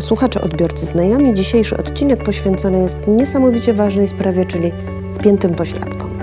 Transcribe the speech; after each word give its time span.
Słuchacze, 0.00 0.40
odbiorcy, 0.40 0.86
znajomi, 0.86 1.34
dzisiejszy 1.34 1.76
odcinek 1.76 2.22
poświęcony 2.22 2.78
jest 2.80 2.98
niesamowicie 3.06 3.74
ważnej 3.74 4.08
sprawie, 4.08 4.44
czyli 4.44 4.72
spiętym 5.10 5.54
pośladkom. 5.54 6.18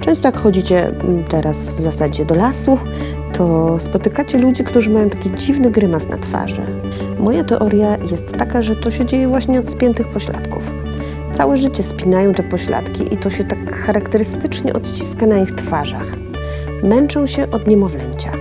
Często 0.00 0.28
jak 0.28 0.36
chodzicie 0.36 0.86
mm, 0.88 1.24
teraz 1.24 1.72
w 1.72 1.82
zasadzie 1.82 2.24
do 2.24 2.34
lasu, 2.34 2.78
to 3.32 3.76
spotykacie 3.80 4.38
ludzi, 4.38 4.64
którzy 4.64 4.90
mają 4.90 5.10
taki 5.10 5.30
dziwny 5.34 5.70
grymas 5.70 6.08
na 6.08 6.18
twarzy. 6.18 6.62
Moja 7.18 7.44
teoria 7.44 7.96
jest 8.10 8.36
taka, 8.36 8.62
że 8.62 8.76
to 8.76 8.90
się 8.90 9.04
dzieje 9.04 9.28
właśnie 9.28 9.60
od 9.60 9.70
spiętych 9.70 10.08
pośladków. 10.08 10.72
Całe 11.32 11.56
życie 11.56 11.82
spinają 11.82 12.34
te 12.34 12.42
pośladki 12.42 13.14
i 13.14 13.16
to 13.16 13.30
się 13.30 13.44
tak 13.44 13.76
charakterystycznie 13.76 14.72
odciska 14.72 15.26
na 15.26 15.38
ich 15.38 15.52
twarzach. 15.52 16.06
Męczą 16.82 17.26
się 17.26 17.50
od 17.50 17.66
niemowlęcia. 17.66 18.32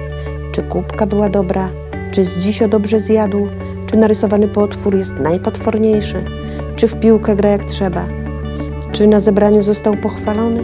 Czy 0.51 0.63
kubka 0.63 1.05
była 1.05 1.29
dobra? 1.29 1.69
Czy 2.11 2.25
z 2.25 2.37
dzisio 2.37 2.67
dobrze 2.67 2.99
zjadł? 2.99 3.47
Czy 3.91 3.97
narysowany 3.97 4.47
potwór 4.47 4.95
jest 4.95 5.13
najpotworniejszy? 5.13 6.25
Czy 6.75 6.87
w 6.87 6.99
piłkę 6.99 7.35
gra 7.35 7.49
jak 7.49 7.63
trzeba? 7.63 8.05
Czy 8.91 9.07
na 9.07 9.19
zebraniu 9.19 9.61
został 9.61 9.97
pochwalony? 9.97 10.63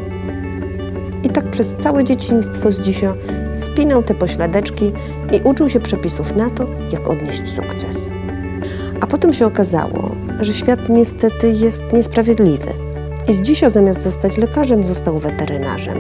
I 1.24 1.30
tak 1.30 1.52
przez 1.52 1.76
całe 1.76 2.04
dzieciństwo 2.04 2.72
z 2.72 2.82
dzisio 2.82 3.14
spinał 3.54 4.04
te 4.04 4.16
pośladeczki 4.16 4.92
i 5.32 5.48
uczył 5.48 5.70
się 5.70 5.80
przepisów 5.80 6.36
na 6.36 6.50
to, 6.50 6.68
jak 6.92 7.08
odnieść 7.08 7.50
sukces. 7.50 8.12
A 9.02 9.08
potem 9.08 9.34
się 9.34 9.46
okazało, 9.46 10.16
że 10.40 10.54
świat 10.54 10.90
niestety 10.90 11.52
jest 11.52 11.84
niesprawiedliwy. 11.94 12.74
I 13.30 13.34
z 13.34 13.42
dzisio 13.42 13.70
zamiast 13.70 14.02
zostać 14.02 14.38
lekarzem, 14.38 14.88
został 14.88 15.20
weterynarzem. 15.20 15.98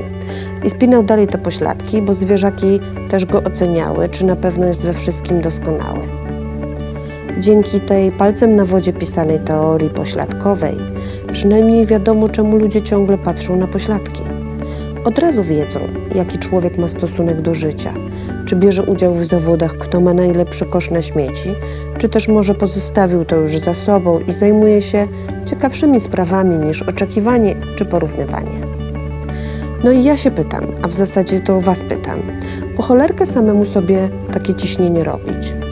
I 0.63 0.69
spinał 0.69 1.03
dalej 1.03 1.27
te 1.27 1.37
pośladki, 1.37 2.01
bo 2.01 2.15
zwierzaki 2.15 2.79
też 3.09 3.25
go 3.25 3.43
oceniały, 3.43 4.09
czy 4.09 4.25
na 4.25 4.35
pewno 4.35 4.65
jest 4.65 4.85
we 4.85 4.93
wszystkim 4.93 5.41
doskonały. 5.41 6.26
Dzięki 7.39 7.79
tej 7.79 8.11
palcem 8.11 8.55
na 8.55 8.65
wodzie 8.65 8.93
pisanej 8.93 9.39
teorii 9.39 9.89
pośladkowej, 9.89 10.75
przynajmniej 11.31 11.85
wiadomo, 11.85 12.29
czemu 12.29 12.57
ludzie 12.57 12.81
ciągle 12.81 13.17
patrzą 13.17 13.55
na 13.55 13.67
pośladki. 13.67 14.21
Od 15.05 15.19
razu 15.19 15.43
wiedzą, 15.43 15.79
jaki 16.15 16.37
człowiek 16.37 16.77
ma 16.77 16.87
stosunek 16.87 17.41
do 17.41 17.53
życia, 17.53 17.93
czy 18.45 18.55
bierze 18.55 18.83
udział 18.83 19.13
w 19.13 19.25
zawodach, 19.25 19.71
kto 19.73 20.01
ma 20.01 20.13
najlepszy 20.13 20.65
kosz 20.65 20.91
na 20.91 21.01
śmieci, 21.01 21.55
czy 21.97 22.09
też 22.09 22.27
może 22.27 22.55
pozostawił 22.55 23.25
to 23.25 23.35
już 23.35 23.57
za 23.57 23.73
sobą 23.73 24.19
i 24.19 24.31
zajmuje 24.31 24.81
się 24.81 25.07
ciekawszymi 25.45 25.99
sprawami 25.99 26.57
niż 26.57 26.81
oczekiwanie 26.81 27.55
czy 27.75 27.85
porównywanie. 27.85 28.67
No 29.83 29.91
i 29.91 30.03
ja 30.03 30.17
się 30.17 30.31
pytam, 30.31 30.63
a 30.81 30.87
w 30.87 30.93
zasadzie 30.93 31.39
to 31.39 31.61
Was 31.61 31.83
pytam, 31.83 32.19
po 32.75 32.83
cholerkę 32.83 33.25
samemu 33.25 33.65
sobie 33.65 34.09
takie 34.33 34.53
ciśnienie 34.53 35.03
robić? 35.03 35.66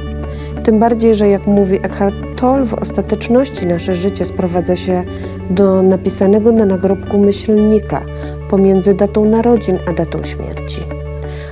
Tym 0.66 0.80
bardziej, 0.80 1.16
że 1.16 1.28
jak 1.30 1.48
mówi 1.48 1.76
Eckhart 1.76 2.16
Tolle, 2.36 2.66
w 2.66 2.74
ostateczności 2.74 3.68
nasze 3.68 3.96
życie 3.96 4.26
sprowadza 4.26 4.76
się 4.76 5.04
do 5.50 5.82
napisanego 5.82 6.52
na 6.52 6.66
nagrobku 6.66 7.18
myślnika 7.18 8.02
pomiędzy 8.50 8.94
datą 8.94 9.26
narodzin 9.26 9.80
a 9.88 9.94
datą 9.94 10.24
śmierci. 10.24 10.82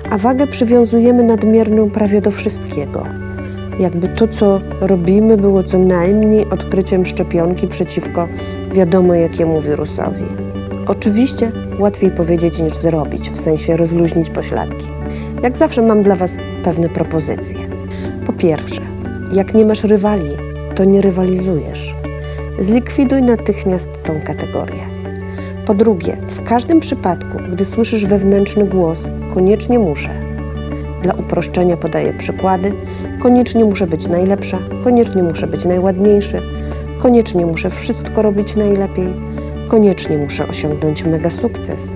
A 0.10 0.18
wagę 0.18 0.48
przywiązujemy 0.48 1.24
nadmierną 1.24 1.90
prawie 1.90 2.22
do 2.22 2.32
wszystkiego. 2.32 3.04
Jakby 3.80 4.08
to, 4.08 4.28
co 4.28 4.62
robimy, 4.82 5.38
było 5.38 5.64
co 5.64 5.78
najmniej 5.78 6.50
odkryciem 6.50 7.06
szczepionki 7.06 7.68
przeciwko 7.68 8.28
wiadomo 8.74 9.14
jakiemu 9.14 9.62
wirusowi. 9.62 10.26
Oczywiście 10.88 11.52
łatwiej 11.80 12.12
powiedzieć 12.12 12.60
niż 12.60 12.78
zrobić, 12.78 13.30
w 13.30 13.40
sensie 13.40 13.78
rozluźnić 13.78 14.30
pośladki. 14.30 14.88
Jak 15.44 15.58
zawsze 15.58 15.82
mam 15.82 16.04
dla 16.04 16.16
Was 16.16 16.38
pewne 16.64 16.90
propozycje. 16.90 17.60
Po 18.26 18.34
pierwsze, 18.34 18.93
jak 19.36 19.54
nie 19.54 19.66
masz 19.66 19.84
rywali, 19.84 20.30
to 20.76 20.86
nie 20.86 21.02
rywalizujesz. 21.02 21.96
Zlikwiduj 22.60 23.22
natychmiast 23.22 24.04
tą 24.04 24.22
kategorię. 24.22 24.84
Po 25.66 25.74
drugie, 25.74 26.18
w 26.30 26.44
każdym 26.44 26.80
przypadku, 26.80 27.38
gdy 27.52 27.66
słyszysz 27.66 28.06
wewnętrzny 28.06 28.66
głos, 28.66 29.10
koniecznie 29.34 29.80
muszę. 29.80 30.10
Dla 31.02 31.14
uproszczenia 31.14 31.78
podaję 31.78 32.14
przykłady. 32.14 32.72
Koniecznie 33.20 33.66
muszę 33.66 33.88
być 33.88 34.08
najlepsza, 34.08 34.60
koniecznie 34.84 35.24
muszę 35.24 35.48
być 35.48 35.66
najładniejszy, 35.66 36.42
koniecznie 37.00 37.46
muszę 37.46 37.70
wszystko 37.70 38.22
robić 38.22 38.56
najlepiej, 38.56 39.14
koniecznie 39.68 40.18
muszę 40.18 40.48
osiągnąć 40.48 41.04
mega 41.04 41.30
sukces, 41.30 41.96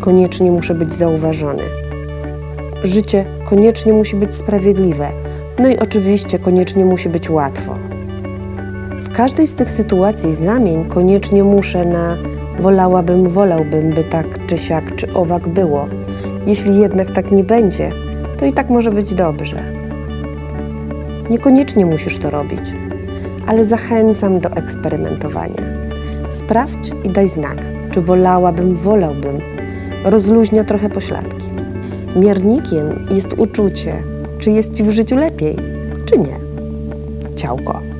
koniecznie 0.00 0.50
muszę 0.50 0.74
być 0.74 0.94
zauważony. 0.94 1.62
Życie 2.84 3.24
koniecznie 3.44 3.92
musi 3.92 4.16
być 4.16 4.34
sprawiedliwe, 4.34 5.12
no 5.58 5.68
i 5.68 5.78
oczywiście 5.78 6.38
koniecznie 6.38 6.84
musi 6.84 7.08
być 7.08 7.30
łatwo. 7.30 7.74
W 9.04 9.12
każdej 9.12 9.46
z 9.46 9.54
tych 9.54 9.70
sytuacji 9.70 10.34
zamień 10.34 10.84
koniecznie 10.84 11.44
muszę 11.44 11.84
na 11.84 12.16
wolałabym, 12.60 13.28
wolałbym, 13.28 13.94
by 13.94 14.04
tak 14.04 14.46
czy 14.46 14.58
siak 14.58 14.94
czy 14.96 15.12
owak 15.14 15.48
było. 15.48 15.88
Jeśli 16.46 16.80
jednak 16.80 17.10
tak 17.10 17.32
nie 17.32 17.44
będzie, 17.44 17.90
to 18.38 18.46
i 18.46 18.52
tak 18.52 18.70
może 18.70 18.90
być 18.90 19.14
dobrze. 19.14 19.72
Niekoniecznie 21.30 21.86
musisz 21.86 22.18
to 22.18 22.30
robić, 22.30 22.72
ale 23.46 23.64
zachęcam 23.64 24.40
do 24.40 24.50
eksperymentowania. 24.50 25.62
Sprawdź 26.30 26.92
i 27.04 27.10
daj 27.10 27.28
znak, 27.28 27.58
czy 27.90 28.00
wolałabym, 28.00 28.74
wolałbym. 28.74 29.40
Rozluźnia 30.04 30.64
trochę 30.64 30.88
pośladki. 30.88 31.46
Miernikiem 32.16 33.06
jest 33.10 33.32
uczucie, 33.32 34.02
czy 34.40 34.50
jest 34.50 34.74
ci 34.74 34.84
w 34.84 34.90
życiu 34.90 35.16
lepiej, 35.16 35.56
czy 36.06 36.18
nie. 36.18 36.40
Ciałko. 37.36 37.95